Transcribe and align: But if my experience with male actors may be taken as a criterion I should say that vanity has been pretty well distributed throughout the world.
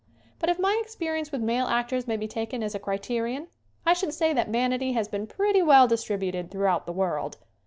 But 0.39 0.49
if 0.49 0.57
my 0.57 0.81
experience 0.83 1.31
with 1.31 1.41
male 1.43 1.67
actors 1.67 2.07
may 2.07 2.17
be 2.17 2.27
taken 2.27 2.63
as 2.63 2.73
a 2.73 2.79
criterion 2.79 3.49
I 3.85 3.93
should 3.93 4.15
say 4.15 4.33
that 4.33 4.47
vanity 4.47 4.93
has 4.93 5.07
been 5.07 5.27
pretty 5.27 5.61
well 5.61 5.87
distributed 5.87 6.49
throughout 6.49 6.87
the 6.87 6.91
world. 6.91 7.37